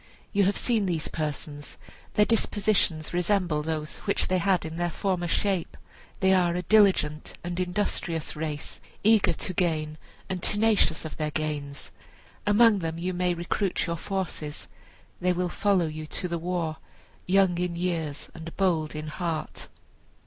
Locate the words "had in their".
4.39-4.89